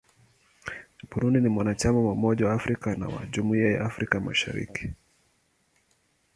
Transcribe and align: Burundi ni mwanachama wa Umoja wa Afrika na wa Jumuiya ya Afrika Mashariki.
Burundi 1.11 1.39
ni 1.41 1.49
mwanachama 1.49 1.99
wa 1.99 2.11
Umoja 2.11 2.45
wa 2.47 2.53
Afrika 2.53 2.95
na 2.95 3.07
wa 3.07 3.25
Jumuiya 3.25 3.71
ya 3.71 3.85
Afrika 3.85 4.19
Mashariki. 4.19 4.93